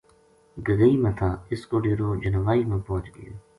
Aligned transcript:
گگئی 0.67 0.95
ما 1.01 1.11
تھا 1.17 1.29
اس 1.53 1.61
کو 1.69 1.75
ڈیرو 1.83 2.09
جنوائی 2.23 2.63
ما 2.69 2.77
پوہچ 2.87 3.05
گیو 3.15 3.33